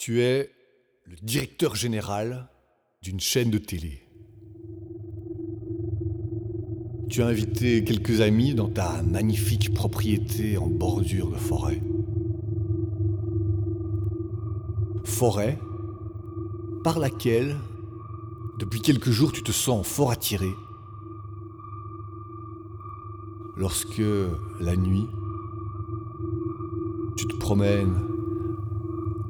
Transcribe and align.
Tu 0.00 0.22
es 0.22 0.50
le 1.04 1.16
directeur 1.22 1.74
général 1.74 2.48
d'une 3.02 3.20
chaîne 3.20 3.50
de 3.50 3.58
télé. 3.58 4.00
Tu 7.10 7.20
as 7.20 7.26
invité 7.26 7.84
quelques 7.84 8.22
amis 8.22 8.54
dans 8.54 8.70
ta 8.70 9.02
magnifique 9.02 9.74
propriété 9.74 10.56
en 10.56 10.68
bordure 10.68 11.30
de 11.30 11.36
forêt. 11.36 11.82
Forêt 15.04 15.58
par 16.82 16.98
laquelle, 16.98 17.58
depuis 18.58 18.80
quelques 18.80 19.10
jours, 19.10 19.32
tu 19.32 19.42
te 19.42 19.52
sens 19.52 19.86
fort 19.86 20.12
attiré. 20.12 20.48
Lorsque, 23.54 24.00
la 24.60 24.76
nuit, 24.76 25.06
tu 27.18 27.26
te 27.26 27.36
promènes, 27.36 28.19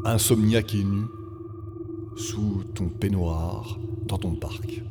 insomniaque 0.04 0.74
et 0.74 0.84
nu, 0.84 1.02
sous 2.16 2.64
ton 2.74 2.88
peignoir, 2.88 3.78
dans 4.06 4.18
ton 4.18 4.34
parc. 4.34 4.82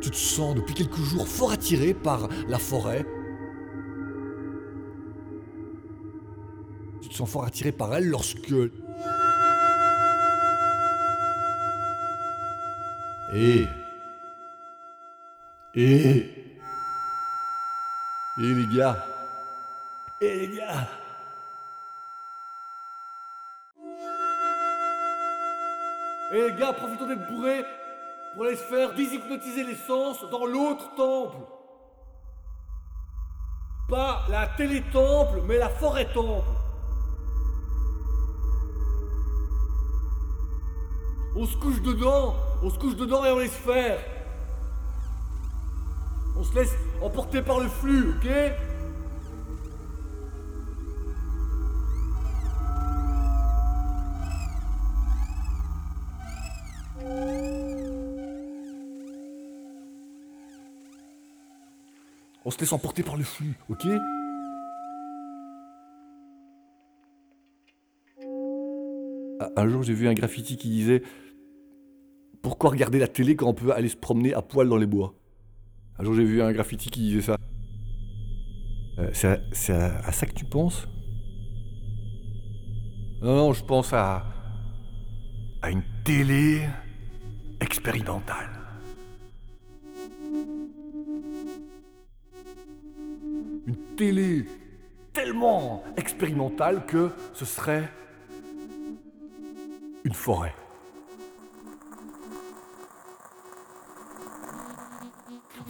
Tu 0.00 0.10
te 0.10 0.16
sens 0.16 0.56
depuis 0.56 0.74
quelques 0.74 0.96
jours 0.96 1.28
fort 1.28 1.52
attiré 1.52 1.94
par 1.94 2.28
la 2.48 2.58
forêt. 2.58 3.06
Tu 7.00 7.08
te 7.08 7.14
sens 7.14 7.30
fort 7.30 7.44
attiré 7.44 7.70
par 7.72 7.94
elle 7.94 8.08
lorsque... 8.08 8.52
Et... 13.34 13.64
Et... 15.74 16.30
Et 18.38 18.54
les 18.54 18.66
gars 18.66 19.04
Et 20.20 20.46
les 20.46 20.56
gars 20.56 20.88
Eh 26.34 26.48
les 26.48 26.56
gars, 26.56 26.72
profitons 26.72 27.06
d'être 27.06 27.26
bourrés 27.28 27.64
pour 28.34 28.44
aller 28.44 28.56
se 28.56 28.62
faire 28.64 28.94
déshypnotiser 28.94 29.64
les 29.64 29.74
sens 29.74 30.24
dans 30.30 30.46
l'autre 30.46 30.94
temple. 30.94 31.36
Pas 33.88 34.22
la 34.30 34.46
télé-temple, 34.48 35.42
mais 35.46 35.58
la 35.58 35.68
forêt-temple. 35.68 36.48
On 41.36 41.46
se 41.46 41.56
couche 41.56 41.80
dedans, 41.82 42.34
on 42.62 42.70
se 42.70 42.78
couche 42.78 42.96
dedans 42.96 43.24
et 43.24 43.30
on 43.30 43.38
laisse 43.38 43.56
faire. 43.56 43.98
On 46.36 46.44
se 46.44 46.54
laisse 46.54 46.74
emporter 47.00 47.42
par 47.42 47.60
le 47.60 47.68
flux, 47.68 48.10
ok? 48.10 48.28
On 62.44 62.50
se 62.50 62.58
laisse 62.58 62.72
emporter 62.72 63.02
par 63.02 63.16
le 63.16 63.22
flux, 63.22 63.54
ok? 63.68 63.86
Un 69.54 69.68
jour, 69.68 69.82
j'ai 69.82 69.94
vu 69.94 70.08
un 70.08 70.14
graffiti 70.14 70.56
qui 70.56 70.68
disait 70.68 71.02
Pourquoi 72.42 72.70
regarder 72.70 72.98
la 72.98 73.06
télé 73.06 73.36
quand 73.36 73.46
on 73.46 73.54
peut 73.54 73.72
aller 73.72 73.88
se 73.88 73.96
promener 73.96 74.34
à 74.34 74.42
poil 74.42 74.68
dans 74.68 74.76
les 74.76 74.86
bois? 74.86 75.14
Un 76.02 76.04
jour, 76.04 76.14
j'ai 76.16 76.24
vu 76.24 76.42
un 76.42 76.50
graffiti 76.50 76.90
qui 76.90 76.98
disait 76.98 77.20
ça. 77.20 77.36
Euh, 78.98 79.08
c'est 79.52 79.72
à, 79.72 79.98
à 79.98 80.10
ça 80.10 80.26
que 80.26 80.32
tu 80.32 80.44
penses? 80.44 80.88
Non, 83.20 83.36
non, 83.36 83.52
je 83.52 83.62
pense 83.62 83.92
à. 83.92 84.24
à 85.62 85.70
une 85.70 85.84
télé 86.02 86.62
expérimentale. 87.60 88.50
Une 93.68 93.76
télé 93.96 94.46
tellement 95.12 95.84
expérimentale 95.96 96.84
que 96.84 97.12
ce 97.32 97.44
serait 97.44 97.88
une 100.02 100.14
forêt. 100.14 100.56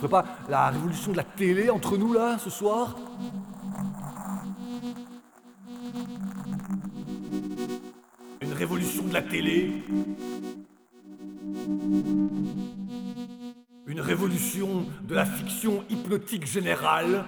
Ferait 0.02 0.22
pas 0.22 0.24
la 0.48 0.70
révolution 0.70 1.12
de 1.12 1.16
la 1.16 1.22
télé 1.24 1.70
entre 1.70 1.96
nous 1.96 2.12
là 2.12 2.36
ce 2.38 2.50
soir? 2.50 2.96
Une 8.40 8.52
révolution 8.52 9.04
de 9.04 9.14
la 9.14 9.22
télé? 9.22 9.84
Une 13.86 14.00
révolution 14.00 14.86
de 15.06 15.14
la 15.14 15.24
fiction 15.24 15.84
hypnotique 15.88 16.46
générale? 16.46 17.24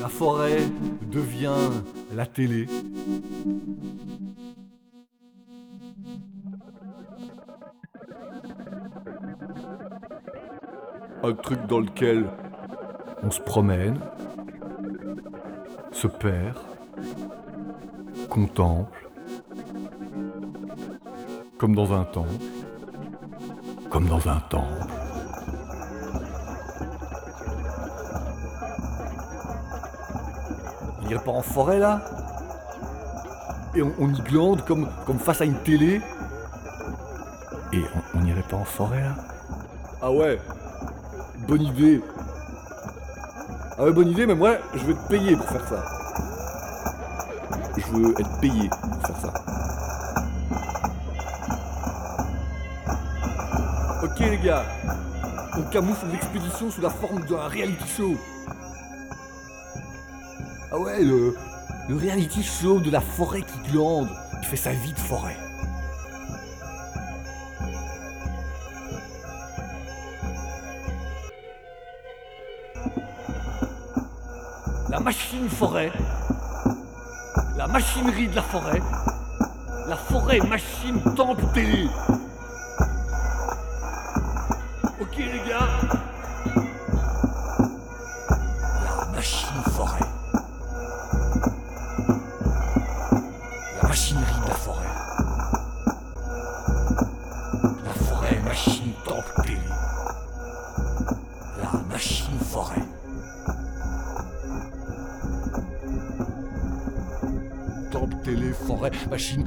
La 0.00 0.08
forêt 0.08 0.62
devient 1.10 1.72
la 2.14 2.26
télé. 2.26 2.66
Un 11.22 11.32
truc 11.34 11.66
dans 11.66 11.80
lequel 11.80 12.26
on 13.22 13.30
se 13.30 13.40
promène, 13.40 13.98
se 15.90 16.06
perd, 16.06 16.56
contemple, 18.30 19.08
comme 21.58 21.74
dans 21.74 21.92
un 21.92 22.04
temple, 22.04 22.28
comme 23.90 24.06
dans 24.06 24.28
un 24.28 24.38
temple. 24.48 24.86
On 31.02 31.08
irait 31.10 31.24
pas 31.24 31.32
en 31.32 31.42
forêt 31.42 31.78
là? 31.78 32.00
Et 33.74 33.82
on, 33.82 33.92
on 33.98 34.08
y 34.12 34.20
glande 34.22 34.64
comme, 34.64 34.88
comme 35.06 35.18
face 35.18 35.40
à 35.40 35.44
une 35.44 35.58
télé? 35.62 36.00
Et 37.72 37.80
on- 38.14 38.18
on 38.18 38.22
n'irait 38.22 38.42
pas 38.42 38.56
en 38.56 38.64
forêt 38.64 39.02
là? 39.02 39.14
Ah 40.00 40.12
ouais? 40.12 40.38
Bonne 41.48 41.62
idée 41.62 42.02
Ah 43.78 43.84
ouais 43.84 43.92
bonne 43.92 44.08
idée 44.08 44.26
mais 44.26 44.34
moi 44.34 44.58
je 44.74 44.84
veux 44.84 44.94
te 44.94 45.08
payer 45.08 45.34
pour 45.34 45.46
faire 45.46 45.66
ça. 45.66 45.82
Je 47.78 47.86
veux 47.86 48.10
être 48.20 48.40
payé 48.40 48.68
pour 48.68 49.06
faire 49.06 49.16
ça. 49.22 49.32
Ok 54.04 54.18
les 54.18 54.38
gars, 54.38 54.64
on 55.56 55.62
camoufle 55.70 56.06
l'expédition 56.12 56.70
sous 56.70 56.82
la 56.82 56.90
forme 56.90 57.24
d'un 57.24 57.48
reality 57.48 57.88
show. 57.96 58.14
Ah 60.70 60.78
ouais, 60.78 61.02
le, 61.02 61.34
le 61.88 61.96
reality 61.96 62.42
show 62.42 62.78
de 62.78 62.90
la 62.90 63.00
forêt 63.00 63.40
qui 63.40 63.72
glande, 63.72 64.10
qui 64.42 64.48
fait 64.48 64.56
sa 64.56 64.72
vie 64.72 64.92
de 64.92 64.98
forêt. 64.98 65.47
La 74.90 75.00
machine 75.00 75.48
forêt. 75.50 75.92
La 77.58 77.66
machinerie 77.66 78.28
de 78.28 78.36
la 78.36 78.42
forêt. 78.42 78.82
La 79.86 79.96
forêt 79.96 80.40
machine 80.40 80.98
temple 81.14 81.44
télé. 81.52 81.88
Ok 85.00 85.16
les 85.16 85.42
gars. 85.46 85.87
Temple, 107.98 108.16
télé, 108.22 108.52
forêt, 108.52 108.90
machine. 109.10 109.44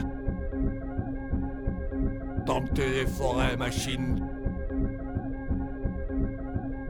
Temple 2.46 2.74
télé 2.74 3.06
forêt 3.06 3.56
machine. 3.56 4.28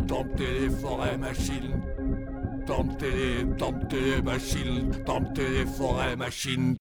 Temple 0.08 0.36
télé 0.38 0.70
forêt 0.70 1.18
machine. 1.20 1.82
Temple 2.66 2.96
télé, 2.98 3.46
temple 3.60 3.88
télé 3.88 4.22
machine. 4.24 4.92
Temple 5.06 5.34
télé 5.34 5.66
forêt 5.68 6.16
machine. 6.16 6.76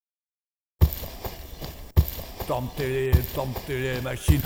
Temple 2.48 2.76
télé, 2.78 3.12
temple 3.34 3.60
télé 3.66 4.00
machine. 4.00 4.40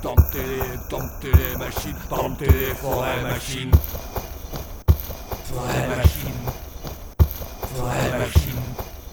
tentez-les, 0.00 0.78
tentez-les 0.88 1.56
machines, 1.56 1.96
tentez-les 2.08 2.74
forêts 2.74 3.22
machines. 3.22 3.70
Forêt 5.44 5.88
machine, 5.88 5.88
forêt 5.88 5.88
machine, 5.88 6.37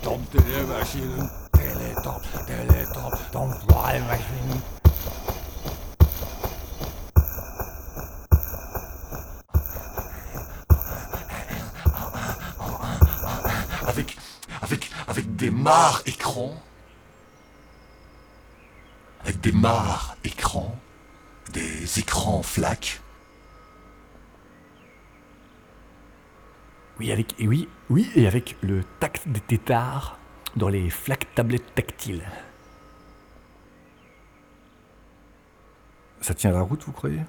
tentez-les 0.01 0.63
machines, 0.65 1.29
télé, 1.53 1.93
tentez-les, 2.03 2.85
tentez 2.93 3.17
forêt 3.69 3.99
machine. 4.01 4.61
Avec, 13.87 14.17
avec, 14.61 14.91
avec 15.07 15.35
des 15.35 15.51
mares 15.51 16.01
écrans 16.05 16.55
avec 19.25 19.41
des 19.41 19.51
mares 19.51 20.15
écrans, 20.23 20.75
des 21.51 21.99
écrans 21.99 22.43
flaques. 22.43 23.01
Oui, 26.97 27.11
avec, 27.11 27.35
et 27.39 27.47
oui, 27.47 27.67
oui, 27.89 28.09
et 28.15 28.25
avec 28.25 28.55
le 28.61 28.83
tact 28.99 29.27
des 29.27 29.41
tétards 29.41 30.17
dans 30.55 30.69
les 30.69 30.89
flaques 30.89 31.27
tablettes 31.35 31.75
tactiles. 31.75 32.23
Ça 36.21 36.33
tient 36.33 36.51
la 36.51 36.61
route, 36.61 36.83
vous 36.85 36.93
croyez? 36.93 37.21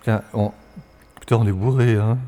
Putain, 0.00 0.22
on... 0.32 0.52
Putain, 1.20 1.36
on 1.36 1.46
est 1.46 1.52
bourré, 1.52 1.96
hein 1.96 2.18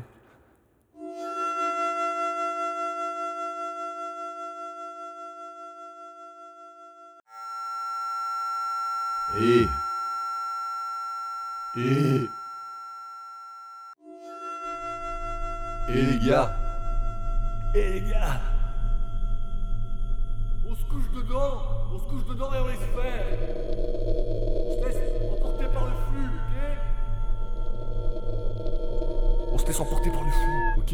Et. 9.37 9.67
Et. 11.75 12.29
Et 15.91 16.01
les 16.03 16.19
gars. 16.19 16.51
Et 17.73 17.93
les 17.93 18.01
gars. 18.11 18.41
On 20.69 20.75
se 20.75 20.83
couche 20.83 21.09
dedans 21.15 21.63
On 21.91 21.97
se 21.97 22.03
couche 22.03 22.25
dedans 22.27 22.53
et 22.53 22.59
on 22.59 22.67
laisse 22.67 22.77
On 24.67 24.77
se 24.77 24.87
laisse 24.87 25.01
emporter 25.33 25.67
par 25.73 25.85
le 25.85 25.91
flux, 26.11 26.29
ok? 26.37 26.55
On 29.51 29.57
se 29.57 29.65
laisse 29.65 29.79
emporter 29.79 30.09
par 30.11 30.23
le 30.23 30.31
flux, 30.31 30.77
ok? 30.77 30.93